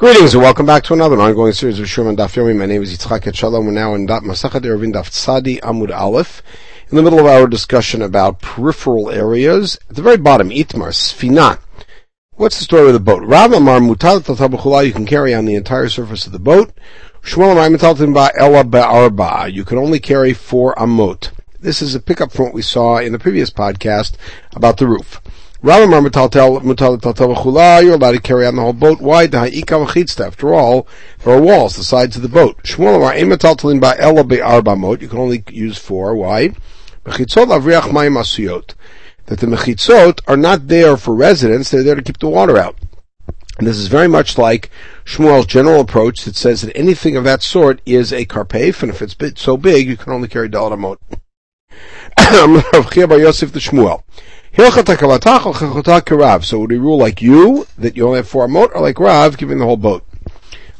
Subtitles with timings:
[0.00, 2.56] Greetings and welcome back to another ongoing series of Sherman Daf Yomi.
[2.56, 3.66] My name is Yitzchak Etshalom.
[3.66, 6.42] We're now in Daf Masachat Eruvin Daf Tzadi Amud Aleph.
[6.88, 11.58] In the middle of our discussion about peripheral areas, at the very bottom, Itmar, Sfina.
[12.32, 13.22] What's the story of the boat?
[13.24, 16.72] Rav Amar Mutal Tatabachula, you can carry on the entire surface of the boat.
[17.22, 21.30] Shmuel Amar Ba Ela Ba'arba, you can only carry four amot.
[21.60, 24.14] This is a pickup from what we saw in the previous podcast
[24.56, 25.20] about the roof.
[25.62, 25.74] You're
[27.94, 29.00] allowed to carry on the whole boat.
[29.02, 29.24] Why?
[29.24, 30.88] After all,
[31.22, 32.56] there are walls, the sides of the boat.
[35.02, 36.14] You can only use four.
[36.14, 36.54] Why?
[37.04, 37.28] That
[39.26, 42.78] the mechitzot are not there for residents, they're there to keep the water out.
[43.58, 44.70] And this is very much like
[45.04, 49.02] Shmuel's general approach that says that anything of that sort is a karpef, and if
[49.02, 50.96] it's so big, you can only carry Dalat Amot.
[52.72, 54.02] Rav Yosef the Shmuel.
[54.56, 54.72] So
[56.58, 59.58] would he rule like you, that you only have four amot, or like Rav, giving
[59.58, 60.04] the whole boat?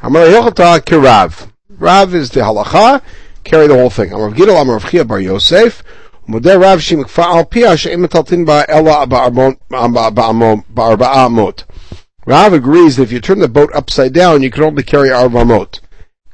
[0.03, 1.51] Amar Hilchata Kirav.
[1.69, 3.01] Rav is the halacha,
[3.45, 4.13] carry the whole thing.
[4.13, 5.85] Amar Gidel, Amar Chiya Bar Yosef,
[6.29, 9.55] Modeh Rav Shim Kfa'al Pia She'im Ba Ela Ba'arba'a
[11.29, 11.65] Amot.
[12.27, 15.39] Rav agrees that if you turn the boat upside down, you can only carry arba
[15.45, 15.81] amot.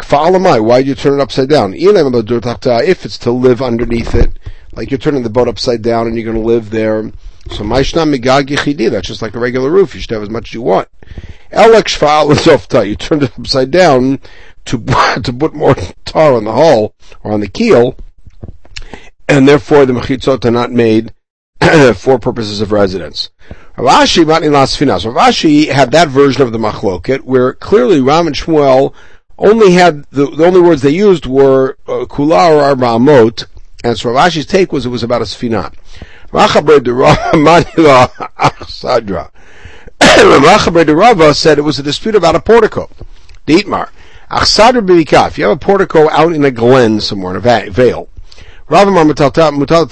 [0.00, 1.74] Kfa'alamai, why do you turn it upside down?
[1.74, 4.38] If it's to live underneath it,
[4.72, 7.10] like you're turning the boat upside down and you're going to live there.
[7.50, 9.94] So Maishna Migag Yechidi, that's just like a regular roof.
[9.94, 10.88] You should have as much as you want.
[11.52, 14.20] Elek Shfa'al Zofta, you turned it upside down
[14.66, 14.78] to,
[15.22, 17.96] to put more tar on the hull or on the keel,
[19.28, 21.14] and therefore the mechitzot are not made
[21.96, 23.30] for purposes of residence.
[23.76, 28.94] Rav Ashi Ravashi had that version of the machloket where clearly Rav and Shmuel
[29.38, 32.96] only had the, the only words they used were uh, kula or arba
[33.84, 35.74] and so Rav Ashi's take was it was about a sfina.
[36.32, 36.92] Machaber de
[38.66, 39.30] Sadra.
[40.00, 42.90] Machaber de Rava said it was a dispute about a portico.
[43.46, 43.90] Dietmar.
[44.30, 45.28] Achsadr b'vikaf.
[45.28, 48.08] If you have a portico out in a glen somewhere, in a vale.
[48.68, 49.86] Rav Amar Metalta Mutal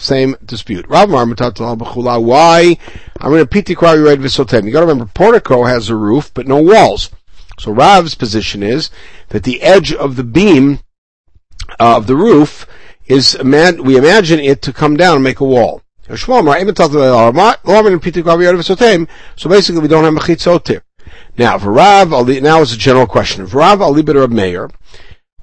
[0.00, 0.86] same dispute.
[0.88, 2.78] Rav Amar Metalta B'chula why?
[3.20, 4.64] I'm going to piti kwari red v'sotem.
[4.64, 7.10] You got to remember portico has a roof but no walls.
[7.58, 8.90] So Rav's position is
[9.30, 10.78] that the edge of the beam
[11.80, 12.68] uh, of the roof
[13.06, 15.82] is we imagine it to come down and make a wall.
[16.06, 16.14] So
[19.48, 20.82] basically we don't have mechitzot here.
[21.36, 23.46] Now, for Rav, now is a general question.
[23.46, 24.70] For Rav Alibid Rab Meir,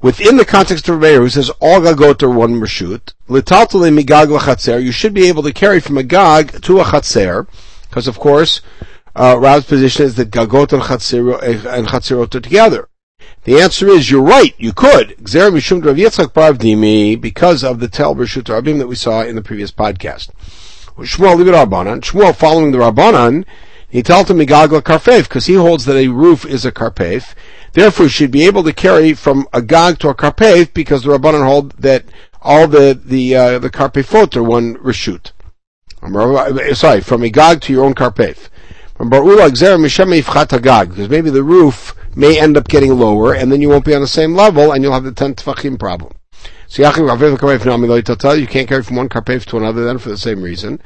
[0.02, 4.82] within the context of Meir, who says all gagot are one reshut, litaltale migag lachatzer,
[4.84, 7.48] you should be able to carry from a gag to a chatzer,
[7.90, 8.62] because of course,
[9.16, 10.82] uh, Rav's position is that gagot and
[11.88, 12.88] chatzerot are together.
[13.44, 14.54] The answer is you're right.
[14.60, 15.54] You could because of
[17.80, 20.30] the tel b'shut rabim that we saw in the previous podcast.
[20.96, 22.02] Shmuel leave it Rabbanan.
[22.02, 23.46] Shmuel following the Rabbanan,
[23.90, 27.34] he told him migagla karpef because he holds that a roof is a karpef.
[27.74, 31.10] Therefore, you should be able to carry from a gag to a karpef because the
[31.10, 32.06] Rabbanan hold that
[32.44, 35.32] all the the uh, the karpefot are one reshut.
[36.76, 38.50] Sorry, from a gag to your own karpef.
[40.90, 44.02] Because maybe the roof may end up getting lower, and then you won't be on
[44.02, 46.14] the same level, and you'll have the 10 tefachim problem.
[46.68, 46.92] So you
[48.48, 50.82] can't carry from one karpef to another then for the same reason.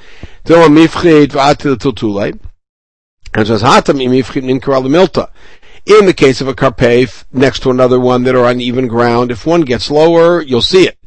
[3.33, 3.61] And says
[5.85, 9.29] In the case of a karpef next to another one that are on even ground,
[9.29, 10.97] if one gets lower, you'll see it.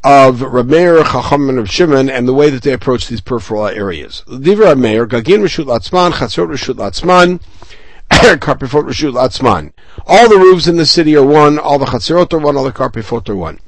[0.04, 3.66] of Rav Meir, Chacham, and Rav Shimon, and the way that they approach these peripheral
[3.66, 4.22] areas.
[4.28, 7.40] Divrei Rav Meir, Gagin Rishut Latzman, Chatzot Rishut Latzman,
[8.38, 9.72] Karpifot Rishut Latzman.
[10.06, 12.70] All the roofs in the city are one, all the Chatzerot are one, all the
[12.70, 13.58] Karpifot are one.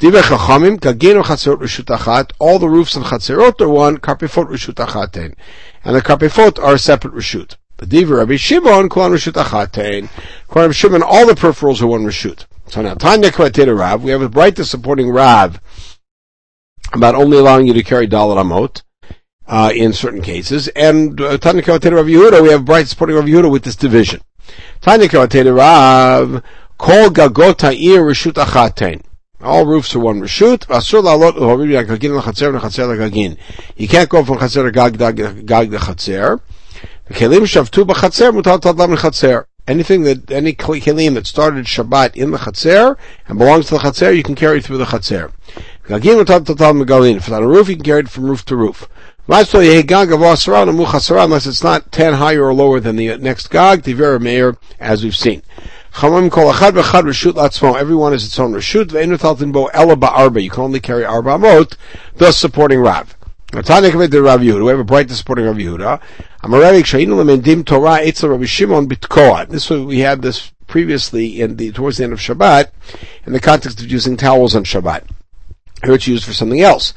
[0.00, 4.84] Divrei Chachamim, Gagin Chatzerot Rishut Achat, all the roofs in Chatzerot are one, Karpifot Rishut
[4.84, 5.36] Achaten.
[5.84, 7.54] And the Karpifot are a separate Rishut.
[7.76, 10.08] But Diva Rabbi Shimon, Kulan Rishut Achatein.
[10.54, 12.46] Rabbi Shimon, all the peripherals are one Rishut.
[12.68, 15.60] So now, Tanya Kvatera Rav, we have a bright supporting Rav
[16.92, 18.82] about only allowing you to carry Dalit Amot,
[19.46, 20.68] uh, in certain cases.
[20.68, 23.76] And uh, Tanya Kvatera Rav Yehuda, we have a bright supporting Rav Yehuda with this
[23.76, 24.20] division.
[24.80, 26.42] Tanya Kvatera Rav,
[26.78, 29.02] Kol Gagot Ha'ir Rishut.
[29.42, 30.66] All roofs are one reshut.
[33.76, 36.40] You can't go from chaser to gag to chaser.
[37.10, 39.44] Kelim shavtu b'chatzer mutal tadlam.
[39.68, 42.96] Anything that any kelim that started Shabbat in the chatzer
[43.28, 45.30] and belongs to the chatzer, you can carry through the chatzer.
[45.84, 47.16] Gagin mutal megalin.
[47.16, 48.88] If it's on a roof, you can carry it from roof to roof.
[49.28, 49.54] Unless
[51.46, 55.42] it's not ten higher or lower than the next gag, very mayor, as we've seen.
[56.02, 56.24] Everyone
[58.14, 58.92] is its own reshut.
[60.42, 61.76] You can only carry arba amot,
[62.16, 63.16] thus supporting Rav.
[63.62, 64.64] Kaved Rav Yehuda.
[64.64, 66.00] We have a bright supporting Rav Yehuda.
[66.42, 69.48] Amaravik Shainu Lemendim Torah Eitzel Rabbi Shimon Bitkoa.
[69.48, 72.70] This we had this previously in the, towards the end of Shabbat,
[73.24, 75.04] in the context of using towels on Shabbat.
[75.84, 76.92] Here it's used for something else.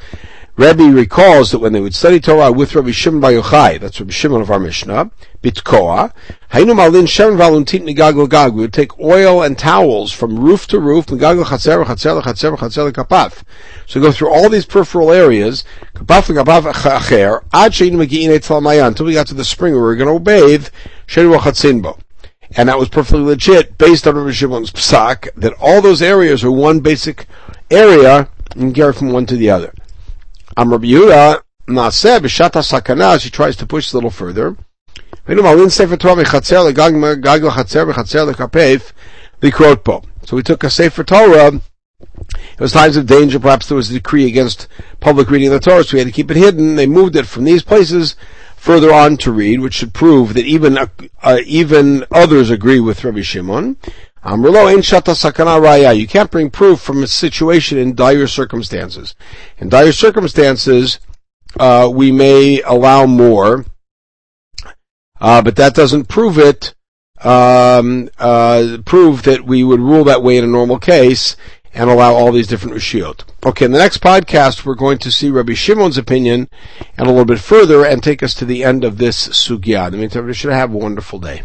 [0.58, 4.12] Rabbi recalls that when they would study Torah with Rabbi Shimon Bar Yochai, that's Rabbi
[4.12, 6.14] Shimon of our Mishnah, Bitkoa,
[6.52, 10.80] Hainu Malin Shem Valuntit Nigagel Gag, we would take oil and towels from roof to
[10.80, 13.44] roof, Nigagel Chatzer, Chatzer, Chatzer, Chatzer, Kapaf.
[13.86, 15.64] So go through all these peripheral areas,
[15.96, 19.82] Kapaf, Kapaf, Acher, Ad Sheinu Megi'in Eitzel Mayan, until we got to the spring where
[19.82, 20.68] we were going to bathe,
[21.08, 22.00] Sheinu Chatzinbo.
[22.58, 26.52] And that was perfectly legit based on Rabbi Shimon's psak, that all those areas are
[26.52, 27.28] one basic
[27.72, 29.74] area, and carry from one to the other.
[30.58, 33.22] Am Rabbi Yehuda Naseh b'shata sakana.
[33.22, 34.58] He tries to push a little further.
[40.26, 41.62] So we took a Sefer Torah.
[42.02, 43.40] It was times of danger.
[43.40, 44.68] Perhaps there was a decree against
[45.00, 46.76] public reading of the Torah, so we had to keep it hidden.
[46.76, 48.16] They moved it from these places
[48.56, 50.88] further on to read, which should prove that even uh,
[51.24, 53.78] uh, even others agree with Rabbi Shimon.
[54.26, 59.16] You can't bring proof from a situation in dire circumstances.
[59.58, 61.00] In dire circumstances,
[61.58, 63.66] uh, we may allow more,
[65.20, 66.74] uh, but that doesn't prove it.
[67.22, 71.36] Um, uh, prove that we would rule that way in a normal case
[71.74, 73.26] and allow all these different rishiot.
[73.46, 76.50] Okay, in the next podcast, we're going to see Rabbi Shimon's opinion
[76.98, 79.92] and a little bit further and take us to the end of this sugya.
[79.92, 81.38] The meantime, we should have a wonderful day.